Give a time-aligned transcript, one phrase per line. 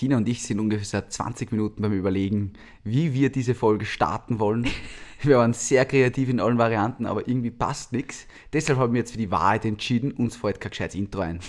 [0.00, 2.54] Tina und ich sind ungefähr seit 20 Minuten beim Überlegen,
[2.84, 4.66] wie wir diese Folge starten wollen.
[5.22, 8.26] Wir waren sehr kreativ in allen Varianten, aber irgendwie passt nichts.
[8.54, 11.40] Deshalb haben wir jetzt für die Wahrheit entschieden, uns fällt kein gescheites Intro ein.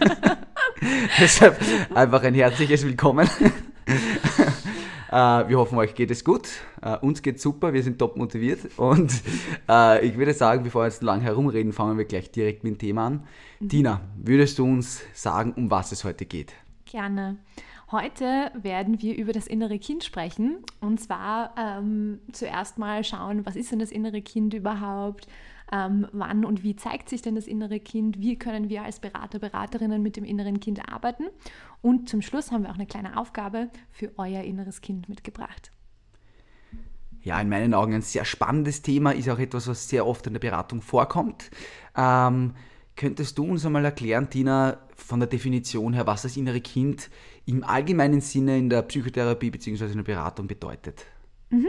[1.20, 1.60] Deshalb
[1.94, 3.28] einfach ein herzliches Willkommen.
[5.10, 6.48] äh, wir hoffen, euch geht es gut.
[6.80, 8.78] Äh, uns geht super, wir sind top motiviert.
[8.78, 9.12] Und
[9.68, 12.78] äh, ich würde sagen, bevor wir jetzt lang herumreden, fangen wir gleich direkt mit dem
[12.78, 13.24] Thema an.
[13.60, 13.68] Mhm.
[13.68, 16.54] Tina, würdest du uns sagen, um was es heute geht?
[16.88, 17.36] Gerne.
[17.90, 20.64] Heute werden wir über das innere Kind sprechen.
[20.80, 25.28] Und zwar ähm, zuerst mal schauen, was ist denn das innere Kind überhaupt?
[25.70, 28.20] Ähm, wann und wie zeigt sich denn das innere Kind?
[28.20, 31.24] Wie können wir als Berater, Beraterinnen mit dem inneren Kind arbeiten?
[31.82, 35.72] Und zum Schluss haben wir auch eine kleine Aufgabe für euer inneres Kind mitgebracht.
[37.20, 40.32] Ja, in meinen Augen ein sehr spannendes Thema, ist auch etwas, was sehr oft in
[40.32, 41.50] der Beratung vorkommt.
[41.94, 42.54] Ähm,
[42.98, 47.10] Könntest du uns einmal erklären, Tina, von der Definition her, was das innere Kind
[47.46, 49.84] im allgemeinen Sinne in der Psychotherapie bzw.
[49.84, 51.06] in der Beratung bedeutet?
[51.50, 51.68] Mhm.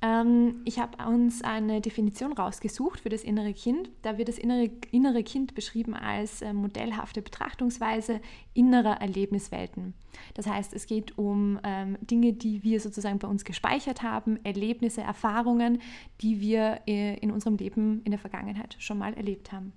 [0.00, 3.90] Ähm, ich habe uns eine Definition rausgesucht für das innere Kind.
[4.00, 8.22] Da wird das innere, innere Kind beschrieben als äh, modellhafte Betrachtungsweise
[8.54, 9.92] innerer Erlebniswelten.
[10.32, 15.02] Das heißt, es geht um ähm, Dinge, die wir sozusagen bei uns gespeichert haben, Erlebnisse,
[15.02, 15.82] Erfahrungen,
[16.22, 19.74] die wir äh, in unserem Leben in der Vergangenheit schon mal erlebt haben.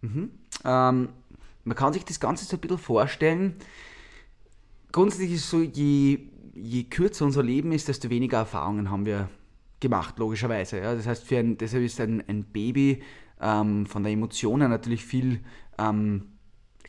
[0.00, 0.30] Mhm.
[0.64, 1.08] Ähm,
[1.64, 3.56] man kann sich das Ganze so ein bisschen vorstellen.
[4.92, 6.18] Grundsätzlich ist es so, je,
[6.54, 9.28] je kürzer unser Leben ist, desto weniger Erfahrungen haben wir
[9.80, 10.78] gemacht, logischerweise.
[10.78, 10.94] Ja?
[10.94, 13.02] Das heißt, für ein, deshalb ist ein, ein Baby
[13.40, 15.40] ähm, von der Emotion her natürlich viel
[15.78, 16.28] ähm,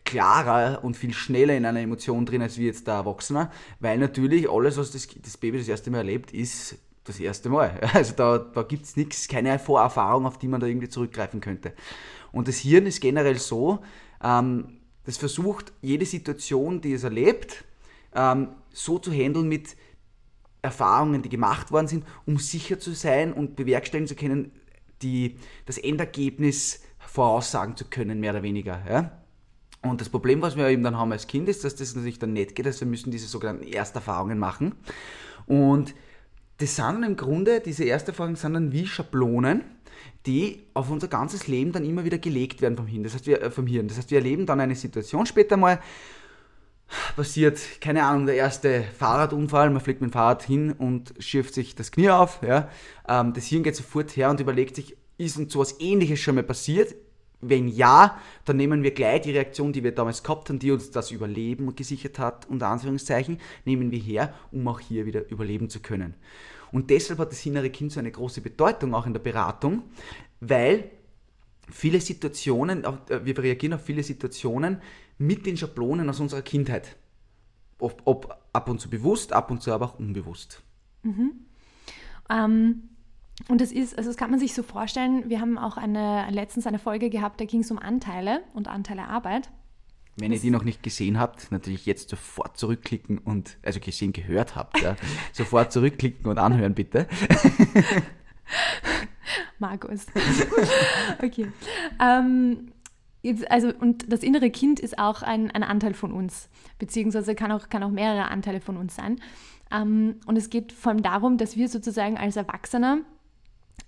[0.06, 3.52] klarer und viel schneller in einer Emotion drin als wie jetzt der Erwachsene,
[3.82, 7.80] weil natürlich alles, was das, das Baby das erste Mal erlebt, ist das erste Mal.
[7.94, 11.74] Also da, da gibt es nichts, keine Vorerfahrung, auf die man da irgendwie zurückgreifen könnte.
[12.32, 13.80] Und das Hirn ist generell so,
[14.24, 17.64] ähm, das versucht, jede Situation, die es erlebt,
[18.14, 19.76] ähm, so zu handeln mit
[20.62, 24.52] Erfahrungen, die gemacht worden sind, um sicher zu sein und bewerkstelligen zu können,
[25.02, 28.84] die, das Endergebnis voraussagen zu können, mehr oder weniger.
[28.90, 29.12] Ja?
[29.82, 32.34] Und das Problem, was wir eben dann haben als Kind, ist, dass das natürlich dann
[32.34, 32.66] nicht geht.
[32.66, 34.76] Also wir müssen diese sogenannten Ersterfahrungen machen.
[35.46, 35.94] Und
[36.58, 39.64] das sind im Grunde, diese Ersterfahrungen sind dann wie Schablonen,
[40.26, 43.04] die auf unser ganzes Leben dann immer wieder gelegt werden vom Hirn.
[43.04, 43.88] Das heißt, wir, äh, vom Hirn.
[43.88, 45.80] Das heißt, wir erleben dann eine Situation später mal,
[47.16, 51.76] passiert, keine Ahnung, der erste Fahrradunfall, man fliegt mit dem Fahrrad hin und schürft sich
[51.76, 52.42] das Knie auf.
[52.42, 52.70] Ja.
[53.08, 56.44] Ähm, das Hirn geht sofort her und überlegt sich, ist uns sowas ähnliches schon mal
[56.44, 56.96] passiert?
[57.40, 60.90] Wenn ja, dann nehmen wir gleich die Reaktion, die wir damals gehabt haben, die uns
[60.90, 65.80] das Überleben gesichert hat, unter Anführungszeichen, nehmen wir her, um auch hier wieder überleben zu
[65.80, 66.16] können.
[66.72, 69.84] Und deshalb hat das innere Kind so eine große Bedeutung auch in der Beratung,
[70.40, 70.90] weil
[71.70, 74.82] viele Situationen, äh, wir reagieren auf viele Situationen
[75.18, 76.96] mit den Schablonen aus unserer Kindheit.
[77.80, 80.64] Ob, ob ab und zu bewusst, ab und zu aber auch unbewusst.
[81.04, 81.46] Mhm.
[82.30, 82.90] Ähm,
[83.50, 86.68] und das ist, also das kann man sich so vorstellen, wir haben auch eine, letztens
[86.68, 89.50] eine Folge gehabt, da ging es um Anteile und Anteile Arbeit.
[90.20, 94.56] Wenn ihr die noch nicht gesehen habt, natürlich jetzt sofort zurückklicken und, also gesehen, gehört
[94.56, 94.96] habt, ja,
[95.32, 97.08] sofort zurückklicken und anhören bitte.
[99.60, 100.08] Markus.
[101.24, 101.52] okay.
[102.02, 102.72] Ähm,
[103.22, 106.50] jetzt, also, und das innere Kind ist auch ein, ein Anteil von uns,
[106.80, 109.22] beziehungsweise kann auch, kann auch mehrere Anteile von uns sein.
[109.72, 113.04] Ähm, und es geht vor allem darum, dass wir sozusagen als Erwachsene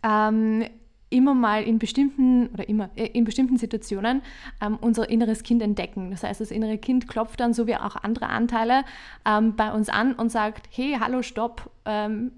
[0.03, 0.65] ähm,
[1.09, 4.21] immer mal in bestimmten oder immer äh, in bestimmten Situationen
[4.61, 6.11] ähm, unser inneres Kind entdecken.
[6.11, 8.83] Das heißt, das innere Kind klopft dann, so wie auch andere Anteile,
[9.25, 12.31] ähm, bei uns an und sagt, hey, hallo, stopp, ähm,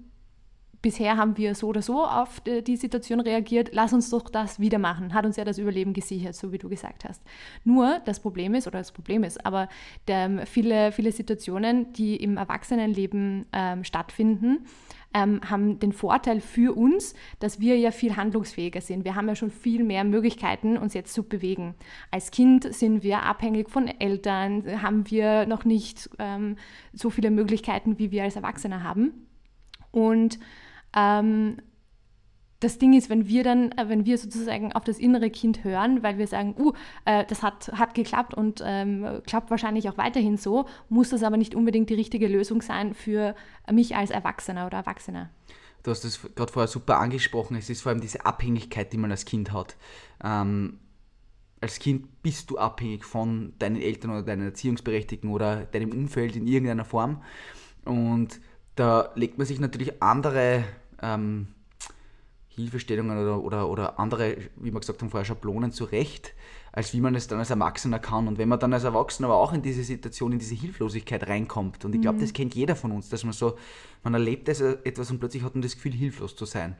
[0.82, 4.78] bisher haben wir so oder so auf die Situation reagiert, lass uns doch das wieder
[4.78, 5.14] machen.
[5.14, 7.22] Hat uns ja das Überleben gesichert, so wie du gesagt hast.
[7.64, 9.68] Nur das Problem ist, oder das Problem ist, aber
[10.08, 14.66] der, viele, viele Situationen, die im Erwachsenenleben ähm, stattfinden,
[15.14, 19.04] ähm, haben den Vorteil für uns, dass wir ja viel handlungsfähiger sind.
[19.04, 21.74] Wir haben ja schon viel mehr Möglichkeiten, uns jetzt zu bewegen.
[22.10, 26.56] Als Kind sind wir abhängig von Eltern, haben wir noch nicht ähm,
[26.92, 29.26] so viele Möglichkeiten, wie wir als Erwachsene haben.
[29.90, 30.38] Und
[30.96, 31.58] ähm,
[32.62, 36.02] das Ding ist, wenn wir dann, äh, wenn wir sozusagen auf das innere Kind hören,
[36.02, 36.72] weil wir sagen, uh,
[37.04, 41.36] äh, das hat, hat geklappt und ähm, klappt wahrscheinlich auch weiterhin so, muss das aber
[41.36, 43.34] nicht unbedingt die richtige Lösung sein für
[43.70, 45.30] mich als Erwachsener oder Erwachsener.
[45.82, 47.56] Du hast das gerade vorher super angesprochen.
[47.56, 49.76] Es ist vor allem diese Abhängigkeit, die man als Kind hat.
[50.22, 50.78] Ähm,
[51.60, 56.46] als Kind bist du abhängig von deinen Eltern oder deinen Erziehungsberechtigten oder deinem Umfeld in
[56.46, 57.22] irgendeiner Form.
[57.84, 58.40] Und
[58.76, 60.64] da legt man sich natürlich andere
[61.02, 61.48] ähm,
[62.54, 66.34] Hilfestellungen oder, oder, oder andere, wie wir gesagt haben vorher, Schablonen zurecht,
[66.72, 68.28] als wie man es dann als Erwachsener kann.
[68.28, 71.84] Und wenn man dann als Erwachsener aber auch in diese Situation, in diese Hilflosigkeit reinkommt,
[71.84, 72.22] und ich glaube, mhm.
[72.22, 73.56] das kennt jeder von uns, dass man so,
[74.02, 76.76] man erlebt etwas und plötzlich hat man das Gefühl, hilflos zu sein.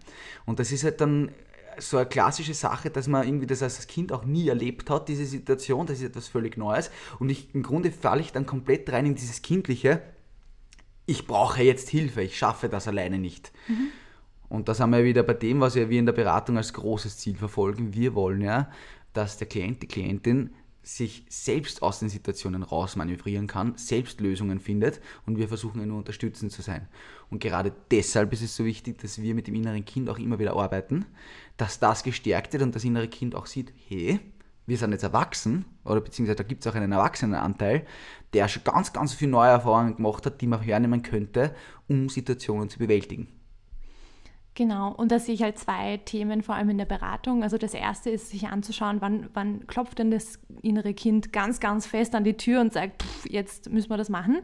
[0.47, 1.31] Und das ist halt dann
[1.79, 5.25] so eine klassische Sache, dass man irgendwie das als Kind auch nie erlebt hat, diese
[5.25, 6.91] Situation, das ist etwas völlig Neues.
[7.19, 10.03] Und ich, im Grunde falle ich dann komplett rein in dieses Kindliche,
[11.07, 13.53] ich brauche jetzt Hilfe, ich schaffe das alleine nicht.
[13.69, 13.89] Mhm.
[14.53, 17.37] Und da sind wir wieder bei dem, was wir in der Beratung als großes Ziel
[17.37, 17.95] verfolgen.
[17.95, 18.69] Wir wollen ja,
[19.15, 20.51] dass der Klient, die Klientin
[20.83, 25.97] sich selbst aus den Situationen rausmanövrieren kann, selbst Lösungen findet und wir versuchen ja nur
[25.97, 26.87] unterstützend zu sein.
[27.31, 30.39] Und gerade deshalb ist es so wichtig, dass wir mit dem inneren Kind auch immer
[30.39, 31.07] wieder arbeiten,
[31.57, 34.21] dass das gestärkt wird und das innere Kind auch sieht, hey,
[34.67, 37.87] wir sind jetzt erwachsen, oder beziehungsweise da gibt es auch einen Erwachsenenanteil,
[38.35, 41.55] der schon ganz, ganz viele neue Erfahrungen gemacht hat, die man hernehmen könnte,
[41.89, 43.29] um Situationen zu bewältigen.
[44.55, 47.43] Genau, und da sehe ich halt zwei Themen, vor allem in der Beratung.
[47.43, 51.87] Also das erste ist, sich anzuschauen, wann, wann klopft denn das innere Kind ganz, ganz
[51.87, 54.43] fest an die Tür und sagt, pff, jetzt müssen wir das machen.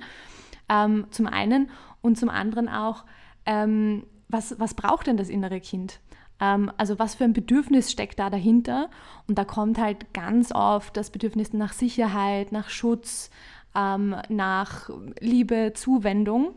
[0.70, 1.70] Ähm, zum einen
[2.00, 3.04] und zum anderen auch,
[3.44, 6.00] ähm, was, was braucht denn das innere Kind?
[6.40, 8.88] Ähm, also was für ein Bedürfnis steckt da dahinter?
[9.26, 13.30] Und da kommt halt ganz oft das Bedürfnis nach Sicherheit, nach Schutz,
[13.74, 14.88] ähm, nach
[15.20, 16.54] Liebe, Zuwendung.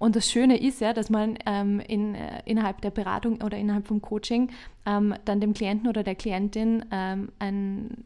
[0.00, 3.86] Und das Schöne ist ja, dass man ähm, in, äh, innerhalb der Beratung oder innerhalb
[3.86, 4.50] vom Coaching
[4.86, 8.02] ähm, dann dem Klienten oder der Klientin ähm, ein,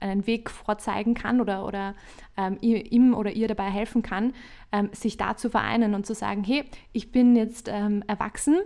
[0.00, 1.94] einen Weg vorzeigen kann oder, oder
[2.36, 4.32] ähm, ihm oder ihr dabei helfen kann,
[4.72, 8.56] ähm, sich da zu vereinen und zu sagen, hey, ich bin jetzt ähm, erwachsen,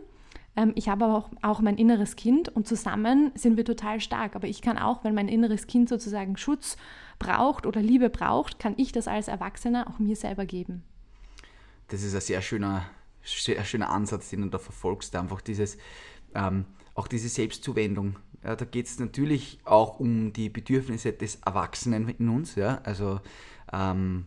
[0.57, 4.35] ähm, ich habe aber auch, auch mein inneres Kind und zusammen sind wir total stark.
[4.35, 6.79] Aber ich kann auch, wenn mein inneres Kind sozusagen Schutz
[7.19, 10.83] braucht oder Liebe braucht, kann ich das als Erwachsener auch mir selber geben
[11.89, 12.87] das ist ein sehr schöner,
[13.23, 15.15] sehr schöner Ansatz, den du da verfolgst.
[15.17, 15.79] Einfach dieses,
[16.35, 16.65] ähm,
[16.95, 18.17] auch diese Selbstzuwendung.
[18.45, 22.55] Ja, da geht es natürlich auch um die Bedürfnisse des Erwachsenen in uns.
[22.55, 22.81] Ja?
[22.85, 23.21] Also
[23.73, 24.27] ähm,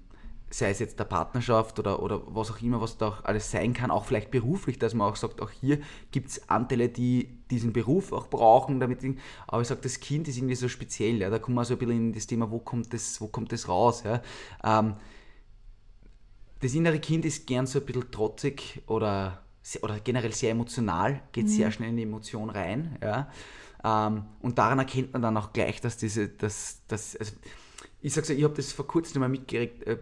[0.54, 3.74] sei es jetzt der Partnerschaft oder, oder was auch immer, was da auch alles sein
[3.74, 5.80] kann, auch vielleicht beruflich, dass man auch sagt, auch hier
[6.12, 9.00] gibt es Anteile, die diesen Beruf auch brauchen, damit,
[9.48, 11.80] aber ich sage, das Kind ist irgendwie so speziell, ja, da kommen wir so ein
[11.80, 14.22] bisschen in das Thema, wo kommt das, wo kommt das raus, ja.
[14.64, 14.96] Ähm,
[16.62, 19.42] das innere Kind ist gern so ein bisschen trotzig oder,
[19.82, 21.50] oder generell sehr emotional, geht mhm.
[21.50, 22.98] sehr schnell in die Emotion rein.
[23.02, 23.30] Ja.
[23.84, 27.34] Ähm, und daran erkennt man dann auch gleich, dass diese, dass, dass, also
[28.02, 29.98] ich sage so, ich habe das vor kurzem mal äh,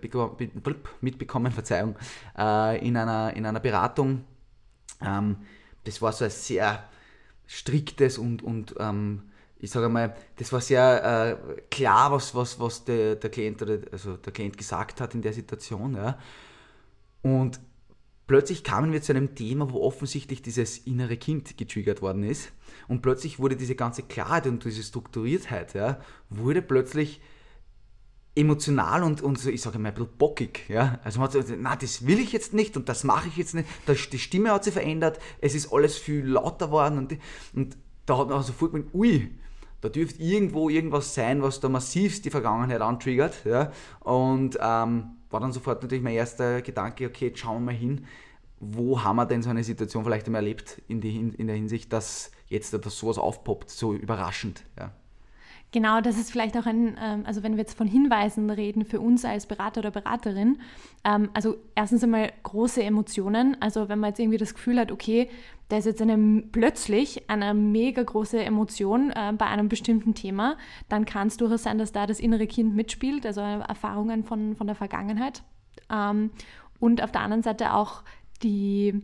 [1.01, 1.95] mitbekommen, Verzeihung,
[2.37, 4.25] äh, in, einer, in einer Beratung.
[5.01, 5.37] Ähm,
[5.85, 6.83] das war so ein sehr
[7.47, 9.23] striktes und, und ähm,
[9.59, 13.79] ich sage mal, das war sehr äh, klar, was, was, was der, der Klient oder
[13.91, 15.95] also der Klient gesagt hat in der Situation.
[15.95, 16.17] Ja.
[17.21, 17.59] Und
[18.27, 22.51] plötzlich kamen wir zu einem Thema, wo offensichtlich dieses innere Kind getriggert worden ist.
[22.87, 25.99] Und plötzlich wurde diese ganze Klarheit und diese Strukturiertheit, ja,
[26.29, 27.21] wurde plötzlich
[28.35, 30.69] emotional und, und so, ich sage mal, ein bisschen bockig.
[30.69, 30.99] Ja?
[31.03, 33.53] Also man hat gesagt, na, das will ich jetzt nicht und das mache ich jetzt
[33.53, 33.67] nicht.
[33.87, 37.17] Die Stimme hat sich verändert, es ist alles viel lauter geworden und,
[37.53, 39.35] und da hat man sofort gemeint, ui,
[39.81, 43.45] da dürfte irgendwo irgendwas sein, was da massivst die Vergangenheit antriggert.
[43.45, 43.71] Ja?
[43.99, 48.05] Und ähm, war dann sofort natürlich mein erster Gedanke, okay, jetzt schauen wir mal hin,
[48.59, 51.93] wo haben wir denn so eine Situation vielleicht einmal erlebt in, die, in der Hinsicht,
[51.93, 54.65] dass jetzt dass sowas aufpoppt, so überraschend.
[54.77, 54.91] Ja.
[55.71, 58.99] Genau, das ist vielleicht auch ein, ähm, also wenn wir jetzt von Hinweisen reden für
[58.99, 60.59] uns als Berater oder Beraterin,
[61.03, 65.29] ähm, also erstens einmal große Emotionen, also wenn man jetzt irgendwie das Gefühl hat, okay,
[65.67, 70.57] da ist jetzt eine, plötzlich eine mega große Emotion äh, bei einem bestimmten Thema,
[70.89, 74.65] dann kann es durchaus sein, dass da das innere Kind mitspielt, also Erfahrungen von, von
[74.65, 75.43] der Vergangenheit.
[75.91, 76.31] Ähm,
[76.79, 78.01] und auf der anderen Seite auch
[78.41, 79.03] die,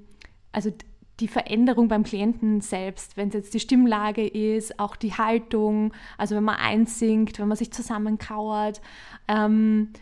[0.51, 0.71] also
[1.19, 6.35] die Veränderung beim Klienten selbst, wenn es jetzt die Stimmlage ist, auch die Haltung, also
[6.35, 8.81] wenn man einsinkt, wenn man sich zusammenkauert,
[9.27, 9.93] ähm,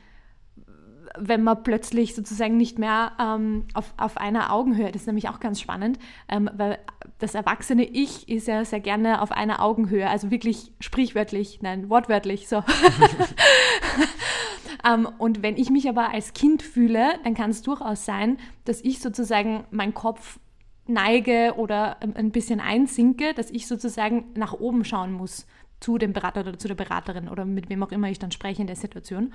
[1.17, 5.39] wenn man plötzlich sozusagen nicht mehr ähm, auf, auf einer Augenhöhe, das ist nämlich auch
[5.39, 6.79] ganz spannend, ähm, weil
[7.19, 12.47] das erwachsene Ich ist ja sehr gerne auf einer Augenhöhe, also wirklich sprichwörtlich, nein, wortwörtlich
[12.47, 12.63] so.
[14.87, 18.81] ähm, und wenn ich mich aber als Kind fühle, dann kann es durchaus sein, dass
[18.81, 20.39] ich sozusagen meinen Kopf
[20.87, 25.45] neige oder ein bisschen einsinke, dass ich sozusagen nach oben schauen muss
[25.79, 28.61] zu dem Berater oder zu der Beraterin oder mit wem auch immer ich dann spreche
[28.61, 29.33] in der Situation.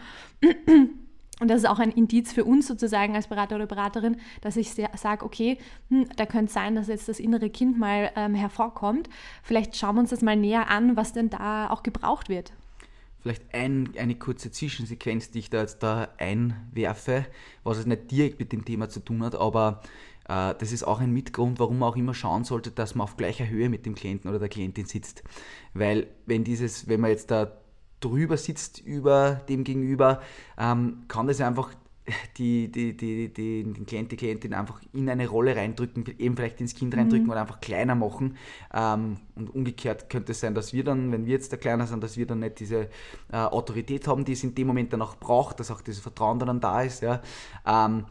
[1.40, 4.72] Und das ist auch ein Indiz für uns sozusagen als Berater oder Beraterin, dass ich
[4.72, 9.08] sage, okay, hm, da könnte es sein, dass jetzt das innere Kind mal ähm, hervorkommt.
[9.42, 12.52] Vielleicht schauen wir uns das mal näher an, was denn da auch gebraucht wird.
[13.20, 17.26] Vielleicht ein, eine kurze Zwischensequenz, die ich da jetzt da einwerfe,
[17.62, 19.82] was es nicht direkt mit dem Thema zu tun hat, aber
[20.28, 23.48] das ist auch ein Mitgrund, warum man auch immer schauen sollte, dass man auf gleicher
[23.48, 25.24] Höhe mit dem Klienten oder der Klientin sitzt.
[25.72, 27.50] Weil wenn dieses, wenn man jetzt da
[28.00, 30.20] drüber sitzt über dem Gegenüber,
[30.58, 31.74] ähm, kann das einfach
[32.36, 36.60] die, die, die, die, den Klient, die Klientin einfach in eine Rolle reindrücken, eben vielleicht
[36.60, 37.30] ins Kind reindrücken mhm.
[37.30, 38.36] oder einfach kleiner machen.
[38.72, 42.02] Ähm, und umgekehrt könnte es sein, dass wir dann, wenn wir jetzt der Kleiner sind,
[42.02, 42.88] dass wir dann nicht diese
[43.32, 46.38] äh, Autorität haben, die es in dem Moment dann auch braucht, dass auch dieses Vertrauen
[46.38, 47.02] dann da ist.
[47.02, 47.20] Ja.
[47.66, 48.04] Ähm,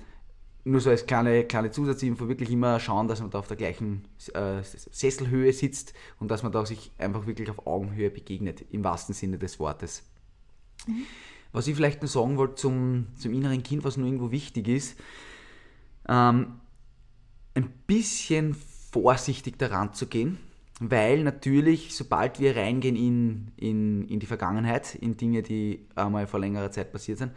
[0.68, 4.06] nur so als kleine, kleine Zusatzinfo wirklich immer schauen, dass man da auf der gleichen
[4.34, 9.16] äh, Sesselhöhe sitzt und dass man da sich einfach wirklich auf Augenhöhe begegnet, im wahrsten
[9.16, 10.04] Sinne des Wortes.
[10.86, 11.06] Mhm.
[11.52, 15.00] Was ich vielleicht noch sagen wollte zum, zum inneren Kind, was nur irgendwo wichtig ist,
[16.08, 16.60] ähm,
[17.56, 18.56] ein bisschen
[18.92, 20.38] vorsichtig daran zu gehen,
[20.80, 26.40] weil natürlich, sobald wir reingehen in, in, in die Vergangenheit, in Dinge, die einmal vor
[26.40, 27.32] längerer Zeit passiert sind,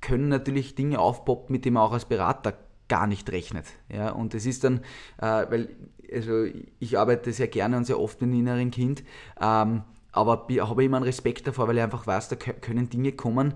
[0.00, 2.56] können natürlich Dinge aufpoppen, mit denen man auch als Berater
[2.88, 3.66] gar nicht rechnet.
[3.88, 4.80] Ja, und es ist dann,
[5.18, 5.68] äh, weil
[6.12, 6.44] also
[6.78, 9.02] ich arbeite sehr gerne und sehr oft mit dem inneren Kind,
[9.40, 13.54] ähm, aber habe immer einen Respekt davor, weil ich einfach weiß, da können Dinge kommen,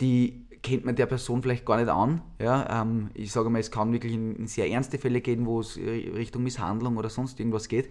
[0.00, 2.22] die kennt man der Person vielleicht gar nicht an.
[2.40, 5.60] Ja, ähm, ich sage mal, es kann wirklich in, in, sehr ernste Fälle gehen, wo
[5.60, 7.90] es Richtung Misshandlung oder sonst irgendwas geht.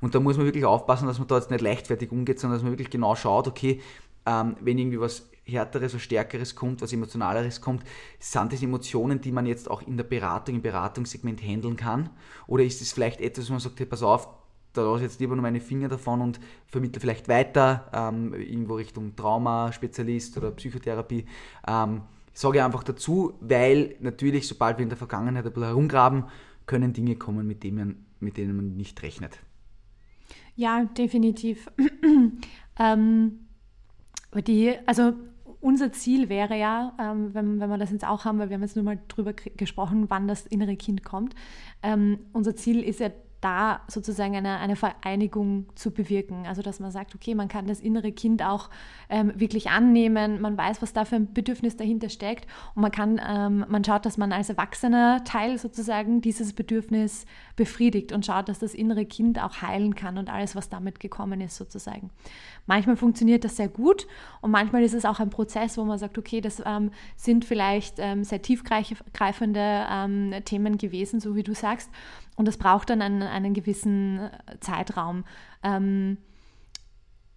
[0.00, 2.62] Und da muss man wirklich aufpassen, dass man da jetzt nicht leichtfertig umgeht, sondern dass
[2.62, 3.80] man wirklich genau schaut, okay,
[4.26, 7.84] ähm, wenn irgendwie was Härteres, was Stärkeres kommt, was Emotionaleres kommt,
[8.18, 12.10] sind das Emotionen, die man jetzt auch in der Beratung, im Beratungssegment handeln kann?
[12.46, 14.28] Oder ist es vielleicht etwas, wo man sagt, hey, pass auf,
[14.72, 18.74] da lasse ich jetzt lieber nur meine Finger davon und vermittle vielleicht weiter, ähm, irgendwo
[18.74, 21.26] Richtung Trauma-Spezialist oder Psychotherapie.
[21.66, 22.02] Ähm,
[22.32, 26.24] sage einfach dazu, weil natürlich, sobald wir in der Vergangenheit ein bisschen herumgraben,
[26.66, 29.40] können Dinge kommen, mit denen man, mit denen man nicht rechnet.
[30.54, 31.68] Ja, definitiv.
[32.78, 33.38] ähm,
[34.34, 35.14] die, also
[35.60, 38.62] unser Ziel wäre ja, ähm, wenn, wenn wir das jetzt auch haben, weil wir haben
[38.62, 41.34] jetzt nur mal drüber gesprochen, wann das innere Kind kommt.
[41.82, 43.10] Ähm, unser Ziel ist ja
[43.40, 46.46] da sozusagen eine, eine Vereinigung zu bewirken.
[46.46, 48.68] Also dass man sagt, okay, man kann das innere Kind auch
[49.08, 53.20] ähm, wirklich annehmen, man weiß, was da für ein Bedürfnis dahinter steckt und man kann,
[53.26, 58.58] ähm, man schaut, dass man als erwachsener Teil sozusagen dieses Bedürfnis befriedigt und schaut, dass
[58.58, 62.10] das innere Kind auch heilen kann und alles, was damit gekommen ist sozusagen.
[62.68, 64.06] Manchmal funktioniert das sehr gut
[64.42, 67.94] und manchmal ist es auch ein Prozess, wo man sagt, okay, das ähm, sind vielleicht
[67.98, 71.90] ähm, sehr tiefgreifende ähm, Themen gewesen, so wie du sagst.
[72.36, 75.24] Und das braucht dann einen, einen gewissen äh, Zeitraum.
[75.62, 76.18] Ähm,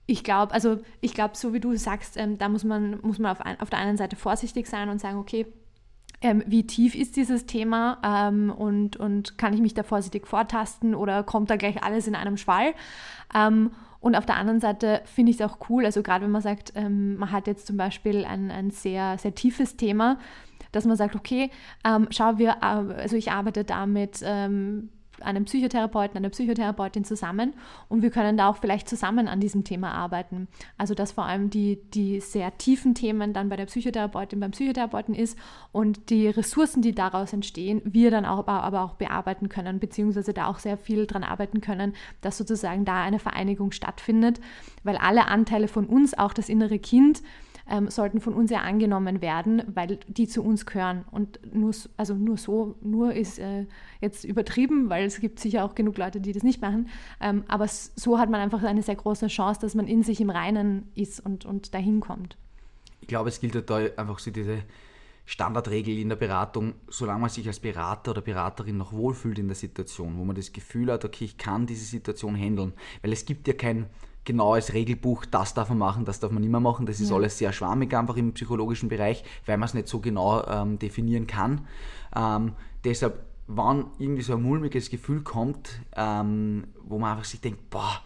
[0.05, 3.31] ich glaube, also ich glaube, so wie du sagst, ähm, da muss man, muss man
[3.31, 5.45] auf, ein, auf der einen Seite vorsichtig sein und sagen, okay,
[6.21, 10.93] ähm, wie tief ist dieses Thema ähm, und, und kann ich mich da vorsichtig vortasten
[10.93, 12.73] oder kommt da gleich alles in einem Schwall?
[13.33, 13.71] Ähm,
[14.01, 16.73] und auf der anderen Seite finde ich es auch cool, also gerade wenn man sagt,
[16.75, 20.17] ähm, man hat jetzt zum Beispiel ein, ein sehr, sehr tiefes Thema,
[20.71, 21.51] dass man sagt, okay,
[21.85, 24.89] ähm, schau, wir, also ich arbeite da mit ähm,
[25.21, 27.53] einem Psychotherapeuten, einer Psychotherapeutin zusammen
[27.89, 30.47] und wir können da auch vielleicht zusammen an diesem Thema arbeiten.
[30.77, 35.15] Also dass vor allem die, die sehr tiefen Themen dann bei der Psychotherapeutin, beim Psychotherapeuten
[35.15, 35.37] ist
[35.71, 40.47] und die Ressourcen, die daraus entstehen, wir dann auch, aber auch bearbeiten können, beziehungsweise da
[40.47, 44.39] auch sehr viel dran arbeiten können, dass sozusagen da eine Vereinigung stattfindet,
[44.83, 47.21] weil alle Anteile von uns, auch das innere Kind,
[47.71, 51.05] ähm, sollten von uns ja angenommen werden, weil die zu uns gehören.
[51.09, 53.65] Und nur, also nur so, nur ist äh,
[54.01, 56.89] jetzt übertrieben, weil es gibt sicher auch genug Leute, die das nicht machen.
[57.21, 60.29] Ähm, aber so hat man einfach eine sehr große Chance, dass man in sich im
[60.29, 62.37] Reinen ist und, und dahin kommt.
[62.99, 64.59] Ich glaube, es gilt da einfach so diese
[65.25, 69.55] Standardregel in der Beratung, solange man sich als Berater oder Beraterin noch wohlfühlt in der
[69.55, 72.73] Situation, wo man das Gefühl hat, okay, ich kann diese Situation handeln.
[73.01, 73.85] Weil es gibt ja kein
[74.23, 76.85] genaues Regelbuch, das darf man machen, das darf man nicht mehr machen.
[76.85, 77.15] Das ist ja.
[77.15, 81.27] alles sehr schwammig einfach im psychologischen Bereich, weil man es nicht so genau ähm, definieren
[81.27, 81.67] kann.
[82.15, 87.69] Ähm, deshalb, wann irgendwie so ein mulmiges Gefühl kommt, ähm, wo man einfach sich denkt,
[87.69, 88.01] boah,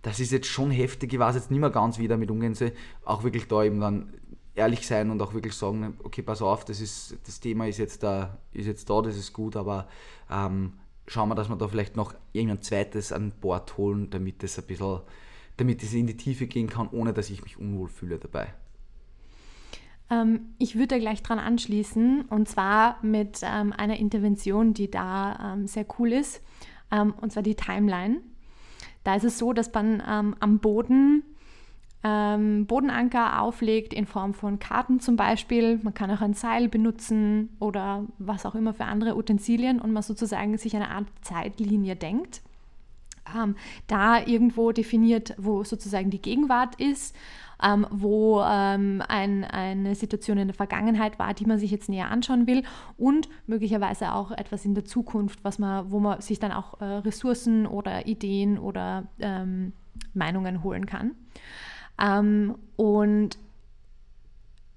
[0.00, 2.54] das ist jetzt schon heftig, ich weiß jetzt nicht mehr ganz, wie ich damit umgehen
[2.54, 2.72] soll,
[3.04, 4.12] auch wirklich da eben dann
[4.54, 8.02] ehrlich sein und auch wirklich sagen, okay, pass auf, das, ist, das Thema ist jetzt,
[8.02, 9.86] da, ist jetzt da, das ist gut, aber
[10.30, 10.74] ähm,
[11.06, 14.66] schauen wir, dass wir da vielleicht noch irgendein zweites an Bord holen, damit das ein
[14.66, 15.00] bisschen
[15.56, 18.52] damit es in die Tiefe gehen kann, ohne dass ich mich unwohl fühle dabei?
[20.10, 25.54] Ähm, ich würde da gleich dran anschließen und zwar mit ähm, einer Intervention, die da
[25.54, 26.42] ähm, sehr cool ist.
[26.92, 28.20] ähm, und zwar die Timeline.
[29.04, 31.24] Da ist es so, dass man ähm, am Boden
[32.04, 35.78] ähm, Bodenanker auflegt in Form von Karten zum Beispiel.
[35.82, 40.02] Man kann auch ein Seil benutzen oder was auch immer für andere Utensilien und man
[40.02, 42.42] sozusagen sich eine Art Zeitlinie denkt.
[43.34, 47.14] Ähm, da irgendwo definiert, wo sozusagen die Gegenwart ist,
[47.62, 52.10] ähm, wo ähm, ein, eine Situation in der Vergangenheit war, die man sich jetzt näher
[52.10, 52.64] anschauen will
[52.98, 56.84] und möglicherweise auch etwas in der Zukunft, was man, wo man sich dann auch äh,
[56.84, 59.72] Ressourcen oder Ideen oder ähm,
[60.14, 61.12] Meinungen holen kann.
[62.00, 63.38] Ähm, und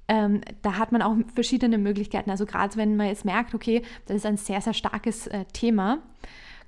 [0.07, 2.29] ähm, da hat man auch verschiedene Möglichkeiten.
[2.29, 5.99] Also gerade wenn man jetzt merkt, okay, das ist ein sehr, sehr starkes äh, Thema,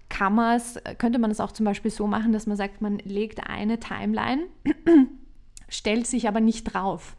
[0.09, 3.49] kann man's, könnte man es auch zum Beispiel so machen, dass man sagt, man legt
[3.49, 4.43] eine Timeline,
[5.69, 7.17] stellt sich aber nicht drauf.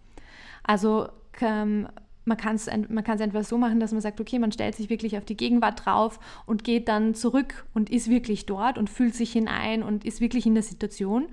[0.62, 1.09] Also
[1.40, 1.88] ähm,
[2.25, 5.16] man kann es man entweder so machen, dass man sagt, okay, man stellt sich wirklich
[5.16, 9.33] auf die Gegenwart drauf und geht dann zurück und ist wirklich dort und fühlt sich
[9.33, 11.28] hinein und ist wirklich in der Situation.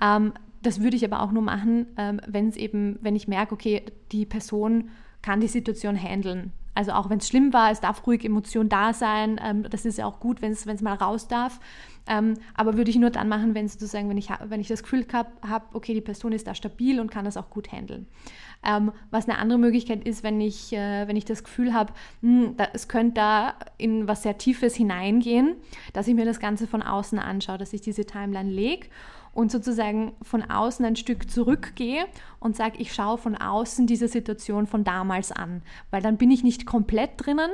[0.00, 3.54] Ähm, das würde ich aber auch nur machen, ähm, wenn es eben, wenn ich merke,
[3.54, 4.90] okay, die Person
[5.26, 6.52] kann die Situation handeln.
[6.76, 9.40] Also auch wenn es schlimm war, es darf ruhig Emotion da sein.
[9.42, 11.58] Ähm, das ist ja auch gut, wenn es mal raus darf.
[12.06, 15.04] Ähm, aber würde ich nur dann machen, wenn sozusagen, wenn ich, wenn ich das Gefühl
[15.12, 18.06] habe, hab, okay, die Person ist da stabil und kann das auch gut handeln.
[18.64, 22.54] Ähm, was eine andere Möglichkeit ist, wenn ich, äh, wenn ich das Gefühl habe, hm,
[22.72, 25.56] es könnte da in was sehr Tiefes hineingehen,
[25.92, 28.86] dass ich mir das Ganze von außen anschaue, dass ich diese Timeline lege
[29.36, 32.06] und sozusagen von außen ein Stück zurückgehe
[32.40, 36.42] und sage, ich schaue von außen diese Situation von damals an, weil dann bin ich
[36.42, 37.50] nicht komplett drinnen,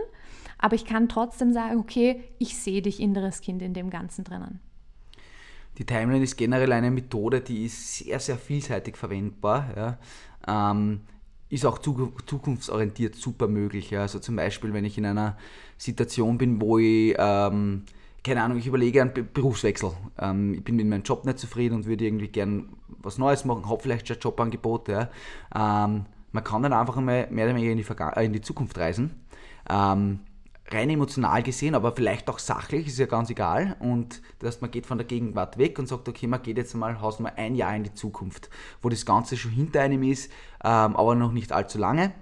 [0.58, 4.60] aber ich kann trotzdem sagen, okay, ich sehe dich inneres Kind in dem Ganzen drinnen.
[5.78, 9.98] Die Timeline ist generell eine Methode, die ist sehr, sehr vielseitig verwendbar.
[10.46, 10.70] Ja.
[10.70, 11.00] Ähm,
[11.48, 13.90] ist auch zukunftsorientiert super möglich.
[13.90, 14.02] Ja.
[14.02, 15.36] Also zum Beispiel, wenn ich in einer
[15.78, 17.84] Situation bin, wo ich ähm,
[18.24, 19.92] keine Ahnung, ich überlege einen Berufswechsel.
[20.18, 23.68] Ähm, ich bin mit meinem Job nicht zufrieden und würde irgendwie gern was Neues machen,
[23.68, 25.10] habe vielleicht schon Jobangebote.
[25.54, 25.84] Ja.
[25.84, 28.40] Ähm, man kann dann einfach mal mehr oder weniger in die, Verga äh, in die
[28.40, 29.22] Zukunft reisen.
[29.68, 30.20] Ähm,
[30.70, 33.76] rein emotional gesehen, aber vielleicht auch sachlich, ist ja ganz egal.
[33.80, 36.74] Und das heißt, man geht von der Gegenwart weg und sagt, okay, man geht jetzt
[36.74, 38.48] mal, haust mal ein Jahr in die Zukunft,
[38.80, 40.30] wo das Ganze schon hinter einem ist,
[40.64, 42.12] ähm, aber noch nicht allzu lange.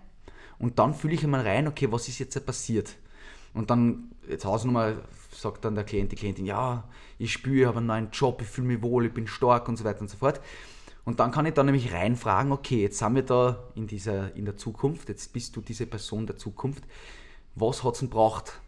[0.59, 2.96] Und dann fühle ich einmal rein, okay, was ist jetzt passiert?
[3.55, 4.94] Und dann, jetzt Hausnummer,
[5.31, 6.85] sagt dann der Klient, die Klientin, ja,
[7.19, 9.77] ich spüre, ich habe einen neuen Job, ich fühle mich wohl, ich bin stark und
[9.77, 10.40] so weiter und so fort.
[11.05, 14.45] Und dann kann ich dann nämlich reinfragen, okay, jetzt sind wir da in, dieser, in
[14.45, 16.85] der Zukunft, jetzt bist du diese Person der Zukunft.
[17.55, 18.61] Was hat es denn braucht?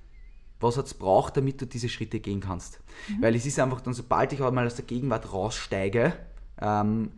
[0.61, 2.81] Was hat es braucht, damit du diese Schritte gehen kannst?
[3.09, 3.22] Mhm.
[3.22, 6.14] Weil es ist einfach dann, sobald ich mal aus der Gegenwart raussteige,
[6.61, 7.11] ähm,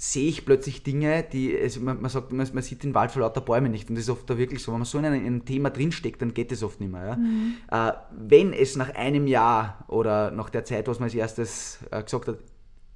[0.00, 3.22] sehe ich plötzlich Dinge, die, also man, man, sagt, man, man, sieht den Wald vor
[3.22, 3.88] lauter Bäumen nicht.
[3.88, 4.70] Und das ist oft da wirklich so.
[4.70, 7.04] Wenn man so in einem, in einem Thema drinsteckt, dann geht es oft nicht mehr.
[7.04, 7.16] Ja?
[7.16, 7.54] Mhm.
[7.68, 12.00] Äh, wenn es nach einem Jahr oder nach der Zeit, was man als erstes äh,
[12.00, 12.38] gesagt hat,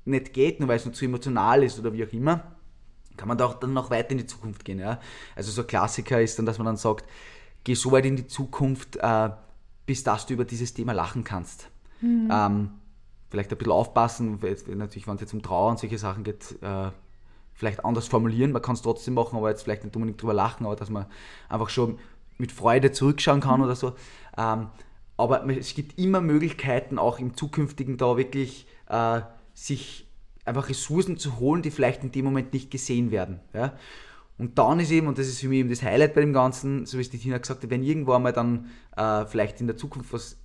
[0.04, 2.52] nicht geht, nur weil es noch zu emotional ist oder wie auch immer,
[3.16, 4.78] kann man da auch dann noch weiter in die Zukunft gehen.
[4.78, 5.00] Ja?
[5.34, 7.04] Also so ein Klassiker ist dann, dass man dann sagt,
[7.64, 9.30] geh so weit in die Zukunft, äh,
[9.86, 11.68] bis dass du über dieses Thema lachen kannst.
[12.00, 12.28] Mhm.
[12.30, 12.70] Ähm,
[13.32, 14.38] vielleicht ein bisschen aufpassen,
[14.76, 16.90] natürlich, wenn es jetzt um Trauer und solche Sachen geht, äh,
[17.54, 18.52] vielleicht anders formulieren.
[18.52, 21.06] Man kann es trotzdem machen, aber jetzt vielleicht nicht unbedingt drüber lachen, aber dass man
[21.48, 21.98] einfach schon
[22.36, 23.64] mit Freude zurückschauen kann mhm.
[23.64, 23.94] oder so.
[24.36, 24.68] Ähm,
[25.16, 29.22] aber es gibt immer Möglichkeiten, auch im Zukünftigen da wirklich äh,
[29.54, 30.06] sich
[30.44, 33.40] einfach Ressourcen zu holen, die vielleicht in dem Moment nicht gesehen werden.
[33.54, 33.72] Ja?
[34.36, 36.84] Und dann ist eben, und das ist für mich eben das Highlight bei dem Ganzen,
[36.84, 39.78] so wie es die Tina gesagt hat, wenn irgendwo einmal dann äh, vielleicht in der
[39.78, 40.36] Zukunft was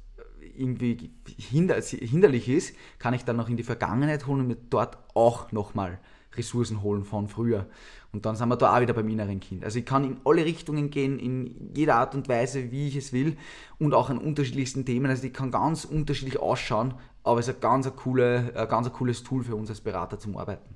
[0.55, 4.97] irgendwie hinder, hinderlich ist, kann ich dann noch in die Vergangenheit holen und mir dort
[5.13, 5.99] auch nochmal
[6.35, 7.67] Ressourcen holen von früher.
[8.13, 9.63] Und dann sind wir da auch wieder beim inneren Kind.
[9.63, 13.11] Also ich kann in alle Richtungen gehen, in jeder Art und Weise, wie ich es
[13.11, 13.37] will
[13.79, 15.07] und auch an unterschiedlichsten Themen.
[15.07, 18.87] Also die kann ganz unterschiedlich ausschauen, aber es ist ein ganz, ein coole, ein ganz
[18.87, 20.75] ein cooles Tool für uns als Berater zum Arbeiten.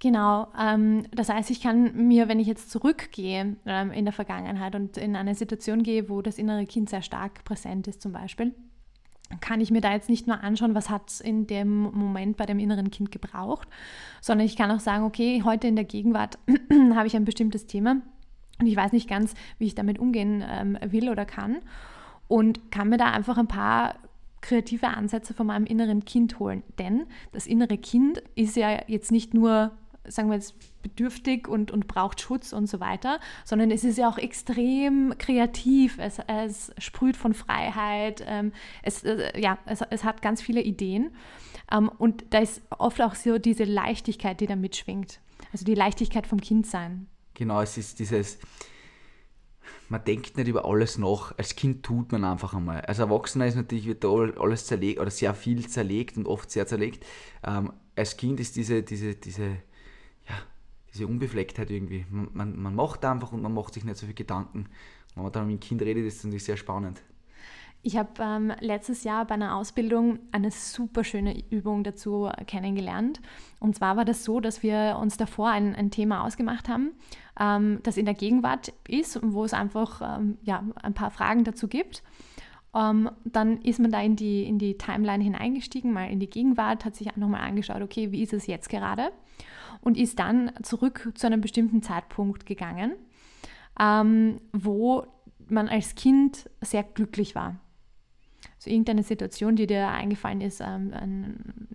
[0.00, 4.76] Genau, ähm, das heißt, ich kann mir, wenn ich jetzt zurückgehe ähm, in der Vergangenheit
[4.76, 8.54] und in eine Situation gehe, wo das innere Kind sehr stark präsent ist zum Beispiel,
[9.40, 12.46] kann ich mir da jetzt nicht nur anschauen, was hat es in dem Moment bei
[12.46, 13.68] dem inneren Kind gebraucht,
[14.20, 16.38] sondern ich kann auch sagen, okay, heute in der Gegenwart
[16.94, 17.96] habe ich ein bestimmtes Thema
[18.58, 21.58] und ich weiß nicht ganz, wie ich damit umgehen ähm, will oder kann
[22.26, 23.96] und kann mir da einfach ein paar
[24.40, 26.62] kreative Ansätze von meinem inneren Kind holen.
[26.78, 29.72] Denn das innere Kind ist ja jetzt nicht nur
[30.10, 34.08] sagen wir jetzt, bedürftig und, und braucht Schutz und so weiter, sondern es ist ja
[34.08, 40.22] auch extrem kreativ, es, es sprüht von Freiheit, ähm, es, äh, ja, es, es hat
[40.22, 41.10] ganz viele Ideen
[41.72, 45.20] ähm, und da ist oft auch so diese Leichtigkeit, die da mitschwingt,
[45.52, 47.06] also die Leichtigkeit vom Kindsein.
[47.34, 48.38] Genau, es ist dieses,
[49.88, 51.36] man denkt nicht über alles nach.
[51.38, 52.82] Als Kind tut man einfach einmal.
[52.82, 56.66] Als Erwachsener ist natürlich wird da alles zerlegt oder sehr viel zerlegt und oft sehr
[56.66, 57.06] zerlegt.
[57.46, 59.56] Ähm, als Kind ist diese, diese, diese,
[60.92, 62.06] diese Unbeflecktheit irgendwie.
[62.10, 64.66] Man, man, macht einfach und man macht sich nicht so viel Gedanken.
[65.14, 67.02] Wenn man dann mit dem Kind redet, ist es natürlich sehr spannend.
[67.82, 73.20] Ich habe ähm, letztes Jahr bei einer Ausbildung eine super schöne Übung dazu kennengelernt.
[73.60, 76.92] Und zwar war das so, dass wir uns davor ein, ein Thema ausgemacht haben,
[77.38, 81.44] ähm, das in der Gegenwart ist und wo es einfach ähm, ja, ein paar Fragen
[81.44, 82.02] dazu gibt.
[82.74, 86.84] Ähm, dann ist man da in die, in die Timeline hineingestiegen, mal in die Gegenwart,
[86.84, 89.12] hat sich auch nochmal angeschaut, okay, wie ist es jetzt gerade?
[89.80, 92.92] Und ist dann zurück zu einem bestimmten Zeitpunkt gegangen,
[93.80, 95.06] ähm, wo
[95.48, 97.56] man als Kind sehr glücklich war
[98.58, 100.92] so irgendeine Situation, die dir eingefallen ist ähm,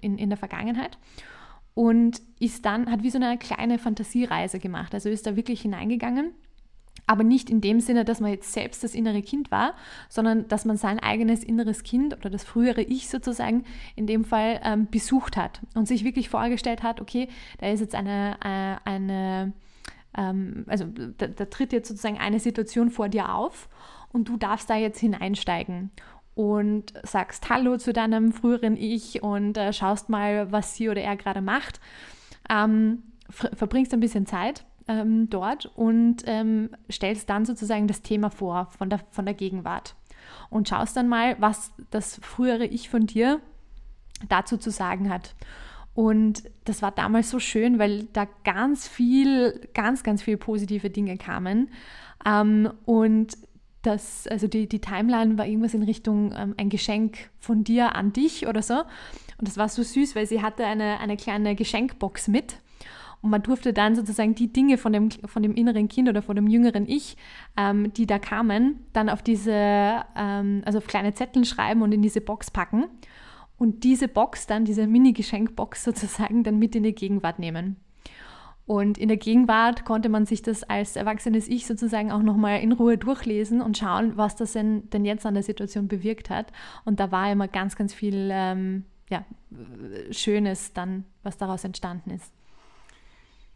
[0.02, 0.98] in, in der Vergangenheit.
[1.74, 4.94] Und ist dann, hat wie so eine kleine Fantasiereise gemacht.
[4.94, 6.34] Also ist da wirklich hineingegangen
[7.06, 9.74] aber nicht in dem Sinne, dass man jetzt selbst das innere Kind war,
[10.10, 14.62] sondern dass man sein eigenes inneres Kind oder das frühere Ich sozusagen in dem Fall
[14.64, 17.28] ähm, besucht hat und sich wirklich vorgestellt hat, okay,
[17.60, 19.54] da ist jetzt eine, äh, eine
[20.18, 20.86] ähm, also
[21.18, 23.68] da, da tritt jetzt sozusagen eine Situation vor dir auf
[24.12, 25.92] und du darfst da jetzt hineinsteigen
[26.36, 31.16] und sagst Hallo zu deinem früheren Ich und äh, schaust mal, was sie oder er
[31.16, 31.80] gerade macht.
[32.50, 38.68] Ähm, verbringst ein bisschen Zeit ähm, dort und ähm, stellst dann sozusagen das Thema vor
[38.78, 39.96] von der, von der Gegenwart
[40.50, 43.40] und schaust dann mal, was das frühere Ich von dir
[44.30, 45.36] dazu zu sagen hat.
[45.96, 51.18] Und das war damals so schön, weil da ganz viel, ganz, ganz viele positive Dinge
[51.18, 51.70] kamen.
[52.26, 53.38] Ähm, und
[53.84, 58.14] das, also die, die Timeline war irgendwas in Richtung ähm, ein Geschenk von dir an
[58.14, 58.80] dich oder so.
[59.38, 62.60] Und das war so süß, weil sie hatte eine, eine kleine Geschenkbox mit.
[63.24, 66.36] Und man durfte dann sozusagen die Dinge von dem, von dem inneren Kind oder von
[66.36, 67.16] dem jüngeren Ich,
[67.56, 72.02] ähm, die da kamen, dann auf diese, ähm, also auf kleine Zettel schreiben und in
[72.02, 72.84] diese Box packen.
[73.58, 77.78] Und diese Box dann, diese Mini-Geschenkbox sozusagen, dann mit in die Gegenwart nehmen.
[78.66, 82.74] Und in der Gegenwart konnte man sich das als erwachsenes Ich sozusagen auch nochmal in
[82.74, 86.52] Ruhe durchlesen und schauen, was das denn, denn jetzt an der Situation bewirkt hat.
[86.84, 89.24] Und da war immer ganz, ganz viel ähm, ja,
[90.12, 92.34] Schönes dann, was daraus entstanden ist.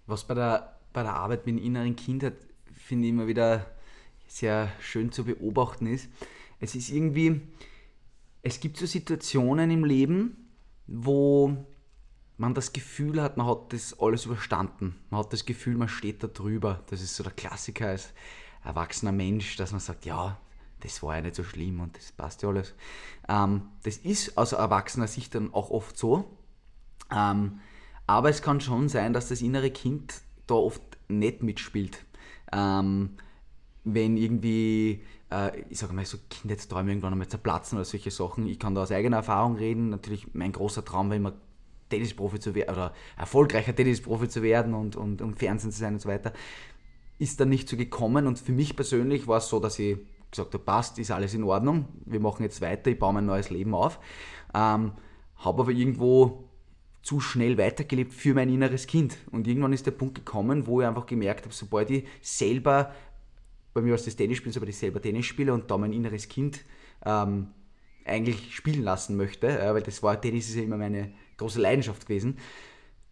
[0.08, 2.34] Was bei der, bei der Arbeit mit dem inneren Kind hat,
[2.74, 3.66] finde ich immer wieder
[4.28, 6.10] sehr schön zu beobachten ist,
[6.60, 7.42] es ist irgendwie,
[8.42, 10.50] es gibt so Situationen im Leben,
[10.88, 11.66] wo
[12.38, 14.96] man das Gefühl hat, man hat das alles überstanden.
[15.10, 16.84] Man hat das Gefühl, man steht da drüber.
[16.90, 18.14] Das ist so der Klassiker als
[18.64, 20.40] erwachsener Mensch, dass man sagt, ja,
[20.82, 22.76] das war ja nicht so schlimm und das passt ja alles.
[23.28, 26.38] Ähm, das ist aus erwachsener Sicht dann auch oft so.
[27.12, 27.60] Ähm,
[28.08, 32.06] aber es kann schon sein, dass das innere Kind da oft nicht mitspielt.
[32.52, 33.18] Ähm,
[33.84, 38.48] wenn irgendwie, äh, ich sage mal so, Kindheitsträume irgendwann einmal zerplatzen oder solche Sachen.
[38.48, 39.90] Ich kann da aus eigener Erfahrung reden.
[39.90, 41.34] Natürlich, mein großer Traum war immer
[41.90, 46.02] Tennisprofi zu werden oder erfolgreicher Tennisprofi zu werden und, und, und Fernsehen zu sein und
[46.02, 46.34] so weiter,
[47.18, 48.28] ist dann nicht so gekommen.
[48.28, 49.98] Und für mich persönlich war es so, dass ich
[50.32, 53.50] gesagt habe, passt, ist alles in Ordnung, wir machen jetzt weiter, ich baue mein neues
[53.50, 54.00] Leben auf.
[54.54, 54.92] Ähm,
[55.38, 56.47] habe aber irgendwo
[57.08, 59.18] zu schnell weitergelebt für mein inneres Kind.
[59.32, 62.94] Und irgendwann ist der Punkt gekommen, wo ich einfach gemerkt habe, sobald ich selber,
[63.74, 66.28] bei mir war es das Tennisspielen, sobald ich selber Tennis spiele und da mein inneres
[66.28, 66.66] Kind
[67.06, 67.48] ähm,
[68.04, 72.06] eigentlich spielen lassen möchte, äh, weil das war, Tennis ist ja immer meine große Leidenschaft
[72.06, 72.40] gewesen,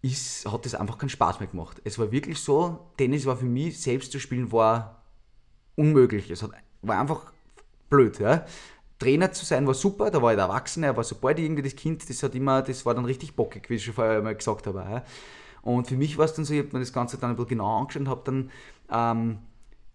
[0.01, 1.81] ist, hat das einfach keinen Spaß mehr gemacht.
[1.85, 5.05] Es war wirklich so, Tennis war für mich, selbst zu spielen, war
[5.75, 6.29] unmöglich.
[6.29, 7.31] Es hat, war einfach
[7.89, 8.19] blöd.
[8.19, 8.45] Ja.
[8.99, 12.09] Trainer zu sein war super, da war ich der Erwachsene, aber sobald irgendwie das Kind,
[12.09, 14.79] das hat immer, das war dann richtig bockig, wie ich schon vorher mal gesagt habe.
[14.79, 15.03] Ja.
[15.61, 17.49] Und für mich war es dann so, ich habe mir das Ganze dann ein bisschen
[17.49, 18.51] genau angeschaut und habe dann
[18.91, 19.39] ähm,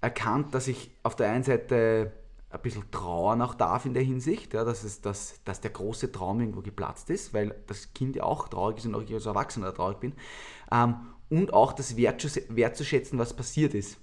[0.00, 2.12] erkannt, dass ich auf der einen Seite
[2.50, 6.10] ein bisschen trauern auch darf in der Hinsicht, ja, dass, es, dass, dass der große
[6.10, 9.26] Traum irgendwo geplatzt ist, weil das Kind ja auch traurig ist und auch ich als
[9.26, 10.12] Erwachsener traurig bin.
[10.72, 10.96] Ähm,
[11.28, 13.98] und auch das wertzuschätzen, was passiert ist.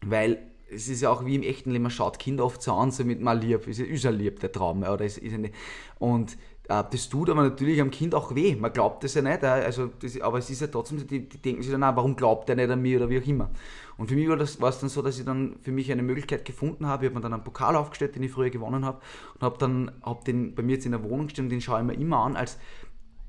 [0.00, 2.90] Weil es ist ja auch wie im echten Leben, man schaut Kinder oft so an,
[2.90, 4.82] so mit mal lieb, ist, ist ja lieb, der Traum.
[4.82, 5.50] Oder ist, ist eine,
[5.98, 6.36] und
[6.68, 8.56] äh, das tut aber natürlich am Kind auch weh.
[8.56, 11.62] Man glaubt das ja nicht, also das, aber es ist ja trotzdem, die, die denken
[11.62, 13.50] sich dann, ah, warum glaubt der nicht an mich oder wie auch immer.
[13.98, 16.02] Und für mich war, das, war es dann so, dass ich dann für mich eine
[16.02, 17.04] Möglichkeit gefunden habe.
[17.04, 19.00] Ich habe mir dann einen Pokal aufgestellt, den ich früher gewonnen habe
[19.34, 21.80] und habe dann hab den bei mir jetzt in der Wohnung stehen und den schaue
[21.80, 22.58] ich mir immer an als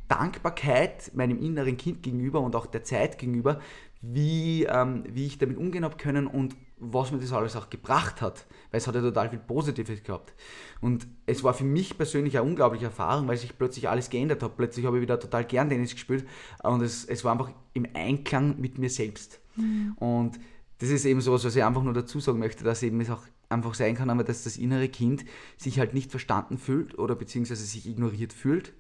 [0.08, 3.60] Dankbarkeit meinem inneren Kind gegenüber und auch der Zeit gegenüber,
[4.01, 6.56] wie, ähm, wie ich damit umgehen habe können und
[6.91, 10.34] was mir das alles auch gebracht hat, weil es hat ja total viel Positives gehabt.
[10.82, 14.58] Und es war für mich persönlich eine unglaubliche Erfahrung, weil sich plötzlich alles geändert hat.
[14.58, 16.28] Plötzlich habe ich wieder total gern Tennis gespielt
[16.63, 19.39] und es, es war einfach im Einklang mit mir selbst.
[19.56, 19.93] Mhm.
[19.98, 20.39] Und
[20.80, 23.24] das ist eben sowas, was ich einfach nur dazu sagen möchte, dass eben es auch
[23.50, 25.24] einfach sein kann, aber dass das innere Kind
[25.58, 28.74] sich halt nicht verstanden fühlt oder beziehungsweise sich ignoriert fühlt.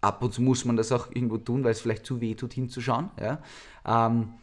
[0.00, 2.54] Ab und zu muss man das auch irgendwo tun, weil es vielleicht zu weh tut,
[2.54, 3.10] hinzuschauen.
[3.20, 3.42] Ja?
[3.84, 4.34] Ähm,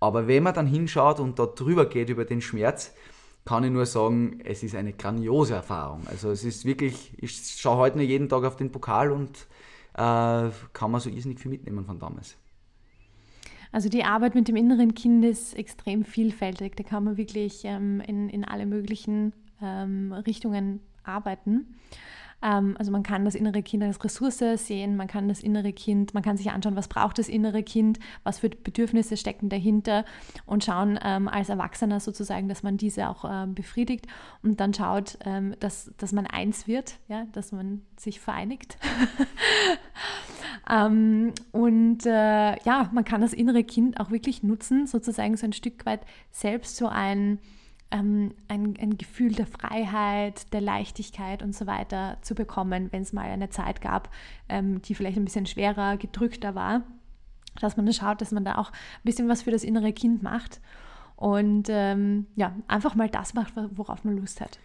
[0.00, 2.92] aber wenn man dann hinschaut und da drüber geht über den Schmerz,
[3.44, 6.02] kann ich nur sagen, es ist eine grandiose Erfahrung.
[6.08, 9.46] Also es ist wirklich, ich schaue heute nur jeden Tag auf den Pokal und
[9.94, 12.36] äh, kann man so irrsinnig viel mitnehmen von damals.
[13.72, 16.76] Also die Arbeit mit dem inneren Kind ist extrem vielfältig.
[16.76, 19.32] Da kann man wirklich ähm, in, in alle möglichen
[19.62, 21.76] ähm, Richtungen arbeiten.
[22.42, 26.14] Ähm, also man kann das innere Kind als Ressource sehen, man kann das innere Kind,
[26.14, 30.04] man kann sich anschauen, was braucht das innere Kind, was für Bedürfnisse stecken dahinter
[30.44, 34.06] und schauen ähm, als Erwachsener sozusagen, dass man diese auch äh, befriedigt
[34.42, 38.76] und dann schaut, ähm, dass, dass man eins wird, ja, dass man sich vereinigt.
[40.70, 45.52] ähm, und äh, ja, man kann das innere Kind auch wirklich nutzen, sozusagen so ein
[45.52, 47.38] Stück weit selbst so ein
[47.90, 53.12] ähm, ein, ein, Gefühl der Freiheit, der Leichtigkeit und so weiter zu bekommen, wenn es
[53.12, 54.12] mal eine Zeit gab,
[54.48, 56.82] ähm, die vielleicht ein bisschen schwerer, gedrückter war,
[57.60, 60.22] dass man da schaut, dass man da auch ein bisschen was für das innere Kind
[60.22, 60.60] macht
[61.16, 64.58] und ähm, ja, einfach mal das macht, worauf man Lust hat.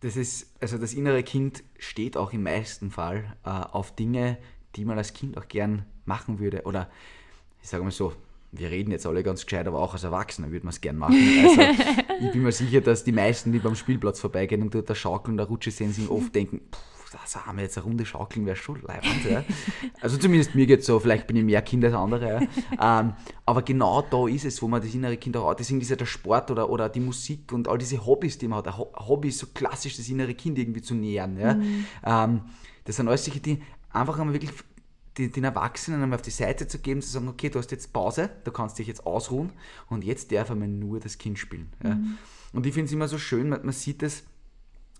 [0.00, 4.36] Das ist, also das innere Kind steht auch im meisten Fall äh, auf Dinge,
[4.74, 6.62] die man als Kind auch gern machen würde.
[6.64, 6.90] Oder
[7.62, 8.12] ich sage mal so,
[8.58, 11.16] wir reden jetzt alle ganz gescheit, aber auch als Erwachsener würde man es gern machen.
[11.42, 11.60] Also
[12.20, 15.36] ich bin mir sicher, dass die meisten, die beim Spielplatz vorbeigehen und dort der Schaukeln
[15.36, 16.60] der Rutsche sehen, sich oft denken,
[17.12, 19.24] das haben wir jetzt eine Runde schaukeln, wäre schon leibend.
[19.28, 19.44] Ja.
[20.00, 22.46] Also zumindest mir geht es so, vielleicht bin ich mehr Kind als andere.
[22.78, 23.00] Ja.
[23.00, 23.14] Ähm,
[23.44, 25.60] aber genau da ist es, wo man das innere Kind auch hat.
[25.60, 28.58] Deswegen ist ja der Sport oder, oder die Musik und all diese Hobbys, die man
[28.58, 28.68] hat.
[28.68, 31.38] Ein Hobby ist so klassisch, das innere Kind irgendwie zu nähern.
[31.38, 31.54] Ja.
[31.54, 31.86] Mhm.
[32.04, 32.40] Ähm,
[32.84, 34.52] das sind alles solche Dinge, einfach einmal wirklich
[35.18, 37.92] den, den Erwachsenen einmal auf die Seite zu geben, zu sagen, okay, du hast jetzt
[37.92, 39.52] Pause, du kannst dich jetzt ausruhen
[39.88, 41.72] und jetzt darf einmal nur das Kind spielen.
[41.82, 41.94] Ja.
[41.94, 42.18] Mhm.
[42.52, 44.22] Und ich finde es immer so schön, man, man sieht das,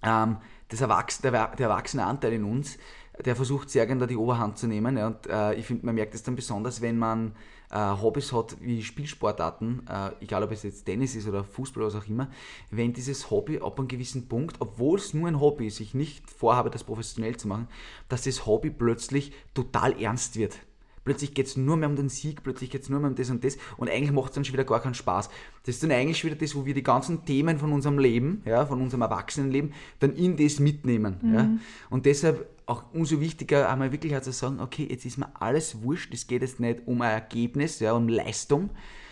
[0.02, 2.78] ähm, das Erwachsene, der, der, erwachsene Anteil in uns,
[3.24, 4.96] der versucht sehr gerne da die Oberhand zu nehmen.
[4.96, 7.32] Ja, und äh, ich finde, man merkt das dann besonders, wenn man
[7.74, 12.02] Hobbys hat wie Spielsportarten, äh, egal ob es jetzt Tennis ist oder Fußball oder was
[12.02, 12.30] auch immer,
[12.70, 16.30] wenn dieses Hobby ab einem gewissen Punkt, obwohl es nur ein Hobby ist, ich nicht
[16.30, 17.68] vorhabe, das professionell zu machen,
[18.08, 20.58] dass das Hobby plötzlich total ernst wird.
[21.06, 23.30] Plötzlich geht es nur mehr um den Sieg, plötzlich geht es nur mehr um das
[23.30, 25.30] und das und eigentlich macht es dann schon wieder gar keinen Spaß.
[25.64, 28.66] Das ist dann eigentlich wieder das, wo wir die ganzen Themen von unserem Leben, ja,
[28.66, 31.16] von unserem Erwachsenenleben, dann in das mitnehmen.
[31.22, 31.34] Mhm.
[31.34, 31.50] Ja.
[31.90, 36.12] Und deshalb auch umso wichtiger, einmal wirklich zu sagen, okay, jetzt ist mir alles wurscht,
[36.12, 38.70] es geht jetzt nicht um ein Ergebnis, ja, um Leistung,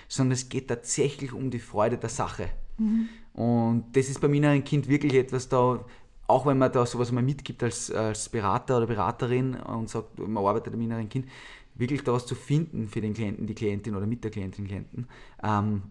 [0.09, 2.51] sondern es geht tatsächlich um die Freude der Sache.
[2.79, 3.09] Mhm.
[3.33, 5.85] Und das ist bei mir ein Kind wirklich etwas da,
[6.27, 10.45] auch wenn man da sowas mal mitgibt als, als Berater oder Beraterin und sagt, man
[10.45, 11.29] arbeitet mit einem Kind,
[11.77, 15.09] wirklich da was zu finden für den Klienten, die Klientin oder mit der Klientin, Klienten,
[15.43, 15.83] ähm,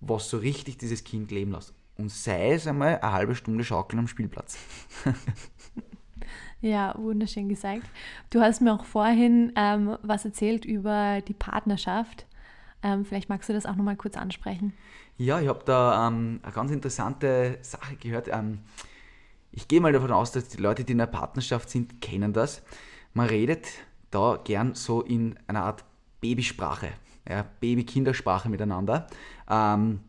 [0.00, 1.74] was so richtig dieses Kind leben lässt.
[1.96, 4.56] Und sei es einmal eine halbe Stunde Schaukeln am Spielplatz.
[6.64, 7.82] Ja, wunderschön gesagt.
[8.30, 12.24] Du hast mir auch vorhin ähm, was erzählt über die Partnerschaft.
[12.82, 14.72] Ähm, vielleicht magst du das auch nochmal kurz ansprechen.
[15.18, 18.28] Ja, ich habe da ähm, eine ganz interessante Sache gehört.
[18.28, 18.60] Ähm,
[19.52, 22.62] ich gehe mal davon aus, dass die Leute, die in einer Partnerschaft sind, kennen das.
[23.12, 23.68] Man redet
[24.10, 25.84] da gern so in einer Art
[26.22, 26.92] Babysprache,
[27.28, 29.06] ja, Baby-Kindersprache miteinander.
[29.50, 30.00] Ähm,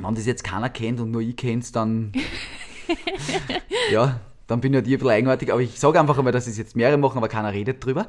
[0.00, 2.10] wenn das jetzt keiner kennt und nur ich kenne es, dann
[3.92, 6.56] ja, dann bin ich halt ein bisschen eigenartig, aber ich sage einfach einmal, dass es
[6.58, 8.06] jetzt mehrere machen, aber keiner redet drüber.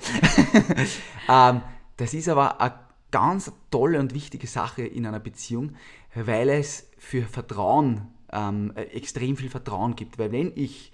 [1.30, 1.62] ähm,
[1.97, 2.73] das ist aber eine
[3.12, 5.76] ganz tolle und wichtige Sache in einer Beziehung,
[6.13, 10.19] weil es für Vertrauen ähm, extrem viel Vertrauen gibt.
[10.19, 10.91] Weil wenn ich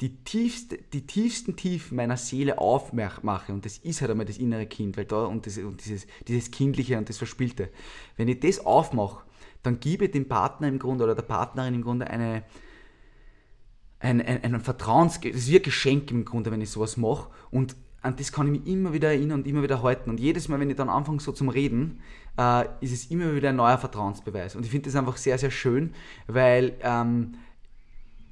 [0.00, 4.66] die, tiefste, die tiefsten Tiefen meiner Seele aufmache, und das ist halt einmal das innere
[4.66, 7.70] Kind, weil da und, das, und dieses, dieses Kindliche und das Verspielte,
[8.16, 9.24] wenn ich das aufmache,
[9.62, 12.42] dann gebe ich dem Partner im Grunde oder der Partnerin im Grunde eine,
[14.04, 15.20] ein, ein, ein Vertrauens...
[15.20, 17.28] Das ist wie ein Geschenk im Grunde, wenn ich sowas mache.
[17.50, 20.10] Und an das kann ich mich immer wieder erinnern und immer wieder halten.
[20.10, 22.00] Und jedes Mal, wenn ich dann anfange so zum Reden,
[22.38, 24.56] äh, ist es immer wieder ein neuer Vertrauensbeweis.
[24.56, 25.94] Und ich finde das einfach sehr, sehr schön,
[26.26, 27.34] weil ähm,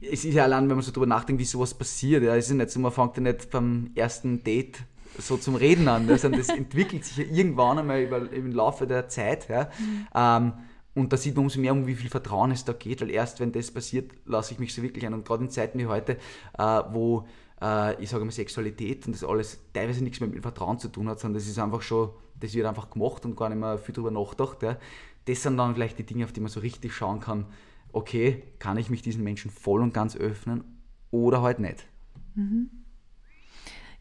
[0.02, 2.22] es ist ja allein, wenn man so drüber nachdenkt, wie sowas passiert.
[2.22, 4.78] Ja, es ist nicht so, man fängt ja nicht beim ersten Date
[5.18, 9.08] so zum Reden an, sondern das entwickelt sich ja irgendwann einmal über, im Laufe der
[9.08, 9.48] Zeit.
[9.48, 9.70] Ja.
[9.78, 10.06] Mhm.
[10.14, 10.52] Ähm,
[10.94, 13.40] und da sieht man umso mehr, um wie viel Vertrauen es da geht, weil erst
[13.40, 15.14] wenn das passiert, lasse ich mich so wirklich ein.
[15.14, 16.18] Und gerade in Zeiten wie heute,
[16.58, 17.26] äh, wo
[17.62, 21.08] äh, ich sage mal Sexualität und das alles teilweise nichts mehr mit Vertrauen zu tun
[21.08, 23.94] hat, sondern das ist einfach schon, das wird einfach gemacht und gar nicht mehr viel
[23.94, 24.62] darüber nachgedacht.
[24.62, 24.78] Ja.
[25.24, 27.46] Das sind dann vielleicht die Dinge, auf die man so richtig schauen kann,
[27.92, 30.64] okay, kann ich mich diesen Menschen voll und ganz öffnen
[31.10, 31.86] oder halt nicht.
[32.34, 32.70] Mhm.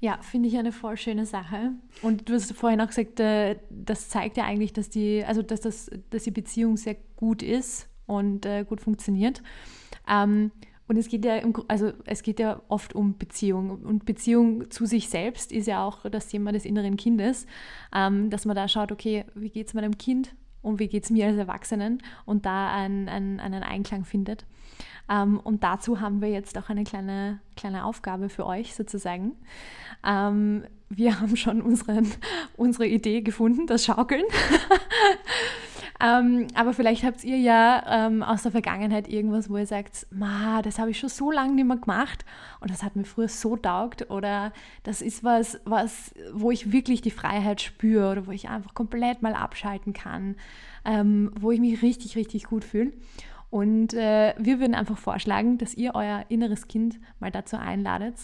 [0.02, 1.74] Ja, finde ich eine voll schöne Sache.
[2.02, 5.62] Und du hast vorhin auch gesagt, äh, das zeigt ja eigentlich, dass die, also dass,
[5.62, 9.44] das, dass die Beziehung sehr gut ist und äh, gut funktioniert.
[10.10, 10.52] Ähm,
[10.88, 13.70] und es geht ja, im, also es geht ja oft um Beziehung.
[13.70, 17.46] Und Beziehung zu sich selbst ist ja auch das Thema des inneren Kindes,
[17.96, 21.12] ähm, dass man da schaut, okay, wie geht es meinem Kind und wie geht es
[21.12, 24.48] mir als Erwachsenen und da ein, ein, einen Einklang findet.
[25.10, 29.34] Ähm, und dazu haben wir jetzt auch eine kleine, kleine Aufgabe für euch sozusagen.
[30.06, 32.08] Ähm, wir haben schon unseren,
[32.58, 34.26] unsere Idee gefunden, das Schaukeln.
[36.04, 40.80] Ähm, aber vielleicht habt ihr ja aus der Vergangenheit irgendwas, wo ihr sagt, Ma, das
[40.80, 42.26] habe ich schon so lange nicht mehr gemacht
[42.60, 47.02] und das hat mir früher so taugt oder das ist was, was, wo ich wirklich
[47.02, 50.38] die Freiheit spüre oder wo ich einfach komplett mal abschalten kann,
[51.40, 52.94] wo ich mich richtig, richtig gut fühle.
[53.52, 58.16] Und äh, wir würden einfach vorschlagen, dass ihr euer inneres Kind mal dazu einladet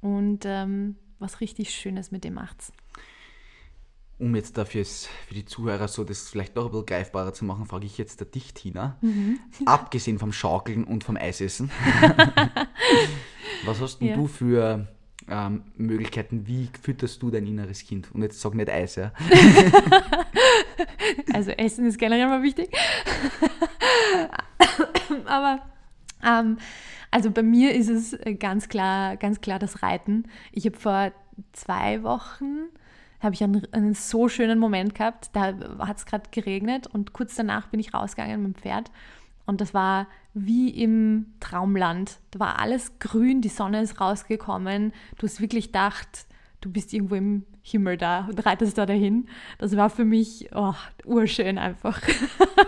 [0.00, 2.72] und ähm, was richtig Schönes mit dem macht
[4.22, 7.66] um jetzt dafür für die Zuhörer so das vielleicht noch ein bisschen greifbarer zu machen,
[7.66, 8.96] frage ich jetzt der dich, Tina.
[9.00, 9.40] Mhm.
[9.66, 11.70] Abgesehen vom Schaukeln und vom Eisessen.
[13.64, 14.16] was hast denn ja.
[14.16, 14.86] du für
[15.28, 16.46] ähm, Möglichkeiten?
[16.46, 18.14] Wie fütterst du dein inneres Kind?
[18.14, 19.12] Und jetzt sag nicht Eis, ja.
[21.32, 22.70] also Essen ist generell mal wichtig.
[25.26, 25.60] Aber
[26.24, 26.58] ähm,
[27.10, 30.24] also bei mir ist es ganz klar, ganz klar das Reiten.
[30.52, 31.12] Ich habe vor
[31.52, 32.68] zwei Wochen
[33.20, 35.30] habe ich einen, einen, so schönen Moment gehabt.
[35.32, 38.90] Da hat es gerade geregnet und kurz danach bin ich rausgegangen mit dem Pferd.
[39.46, 42.18] Und das war wie im Traumland.
[42.30, 44.92] Da war alles grün, die Sonne ist rausgekommen.
[45.18, 46.26] Du hast wirklich gedacht,
[46.60, 49.28] du bist irgendwo im Himmel da und reitest da dahin.
[49.58, 52.00] Das war für mich oh, urschön einfach.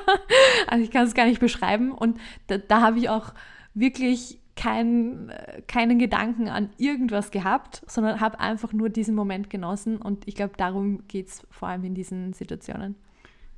[0.69, 1.93] also ich kann es gar nicht beschreiben.
[1.93, 3.35] Und da, da habe ich auch
[3.75, 5.33] wirklich kein,
[5.67, 10.55] keinen Gedanken an irgendwas gehabt, sondern habe einfach nur diesen Moment genossen und ich glaube,
[10.57, 12.95] darum geht es vor allem in diesen Situationen.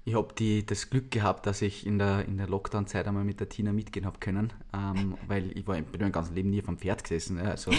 [0.04, 3.48] Ich habe das Glück gehabt, dass ich in der, in der Lockdown-Zeit einmal mit der
[3.48, 7.02] Tina mitgehen habe können, ähm, weil ich war bin mein ganzes Leben nie vom Pferd
[7.02, 7.38] gesessen.
[7.38, 7.72] Also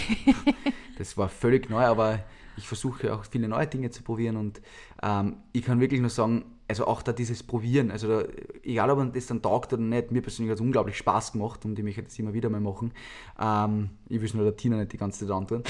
[0.98, 2.20] das war völlig neu, aber
[2.58, 4.60] ich versuche auch viele neue Dinge zu probieren und
[5.02, 8.28] ähm, ich kann wirklich nur sagen, also auch da dieses Probieren, also da,
[8.62, 11.64] egal ob man das dann taugt oder nicht, mir persönlich hat es unglaublich Spaß gemacht
[11.64, 12.92] und ich möchte das immer wieder mal machen.
[13.40, 15.62] Ähm, ich will es nur der Tina nicht die ganze Zeit antun.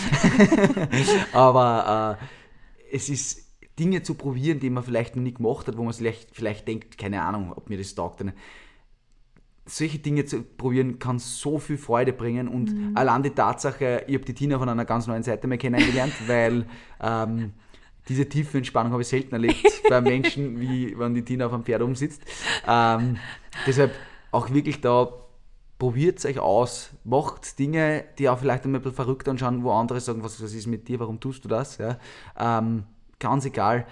[1.33, 3.47] Aber äh, es ist
[3.79, 6.99] Dinge zu probieren, die man vielleicht noch nie gemacht hat, wo man vielleicht, vielleicht denkt,
[6.99, 8.39] keine Ahnung, ob mir das taugt oder nicht.
[9.69, 12.97] Solche Dinge zu probieren kann so viel Freude bringen und mhm.
[12.97, 16.67] allein die Tatsache, ich habe die Tina von einer ganz neuen Seite mal kennengelernt, weil
[17.03, 17.53] ähm,
[18.09, 21.65] diese tiefe Entspannung habe ich selten erlebt bei Menschen, wie wenn die Tina auf einem
[21.65, 22.23] Pferd umsitzt.
[22.67, 23.19] Ähm,
[23.67, 23.93] deshalb
[24.31, 25.09] auch wirklich da,
[25.79, 30.01] probiert es euch aus, macht Dinge, die auch vielleicht ein bisschen verrückt anschauen, wo andere
[30.01, 31.79] sagen, was, was ist mit dir, warum tust du das?
[31.79, 31.99] Ja?
[32.39, 32.85] Ähm,
[33.19, 33.87] ganz egal,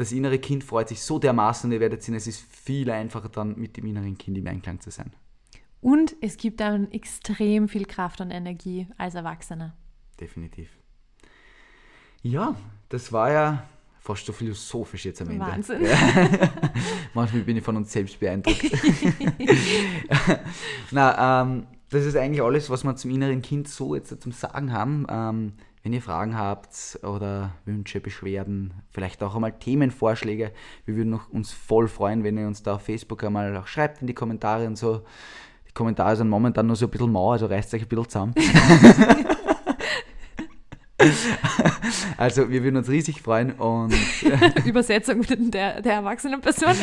[0.00, 3.28] das innere Kind freut sich so dermaßen und ihr werdet sehen, es ist viel einfacher
[3.28, 5.12] dann mit dem inneren Kind im Einklang zu sein.
[5.80, 9.74] Und es gibt dann extrem viel Kraft und Energie als Erwachsener.
[10.18, 10.70] Definitiv.
[12.22, 12.54] Ja,
[12.88, 13.66] das war ja
[13.98, 15.46] fast so philosophisch jetzt am Ende.
[15.46, 15.84] Wahnsinn.
[15.84, 15.96] Ja.
[17.14, 18.62] Manchmal bin ich von uns selbst beeindruckt.
[20.90, 24.72] Na, ähm, das ist eigentlich alles, was wir zum inneren Kind so jetzt zum Sagen
[24.72, 25.06] haben.
[25.08, 30.52] Ähm, wenn ihr Fragen habt oder Wünsche, Beschwerden, vielleicht auch einmal Themenvorschläge,
[30.84, 34.06] wir würden uns voll freuen, wenn ihr uns da auf Facebook einmal auch schreibt in
[34.06, 35.02] die Kommentare und so.
[35.68, 38.34] Die Kommentare sind momentan nur so ein bisschen mau, also reißt euch ein bisschen zusammen.
[42.16, 43.94] Also wir würden uns riesig freuen und
[44.66, 46.74] Übersetzung der, der erwachsenen Person.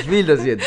[0.00, 0.66] ich will das jetzt.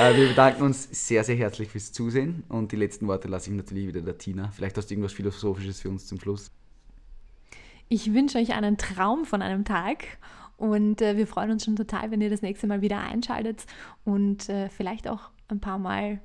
[0.00, 3.56] Äh, wir bedanken uns sehr, sehr herzlich fürs Zusehen und die letzten Worte lasse ich
[3.56, 4.50] natürlich wieder der Tina.
[4.50, 6.50] Vielleicht hast du irgendwas Philosophisches für uns zum Schluss.
[7.88, 10.06] Ich wünsche euch einen Traum von einem Tag
[10.56, 13.66] und äh, wir freuen uns schon total, wenn ihr das nächste Mal wieder einschaltet
[14.04, 16.20] und äh, vielleicht auch ein paar Mal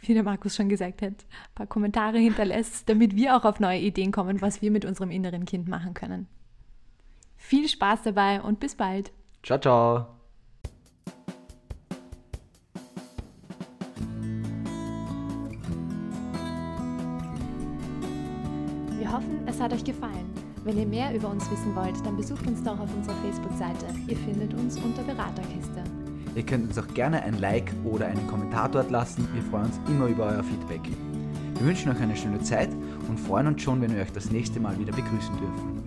[0.00, 3.80] wie der Markus schon gesagt hat, ein paar Kommentare hinterlässt, damit wir auch auf neue
[3.80, 6.26] Ideen kommen, was wir mit unserem inneren Kind machen können.
[7.36, 9.12] Viel Spaß dabei und bis bald.
[9.42, 10.19] Ciao, ciao.
[19.20, 20.30] Hoffen, es hat euch gefallen.
[20.64, 23.86] Wenn ihr mehr über uns wissen wollt, dann besucht uns doch auf unserer Facebook-Seite.
[24.06, 25.82] Ihr findet uns unter Beraterkiste.
[26.34, 29.26] Ihr könnt uns auch gerne ein Like oder einen Kommentar dort lassen.
[29.34, 30.80] Wir freuen uns immer über euer Feedback.
[31.58, 32.70] Wir wünschen euch eine schöne Zeit
[33.08, 35.79] und freuen uns schon, wenn wir euch das nächste Mal wieder begrüßen dürfen.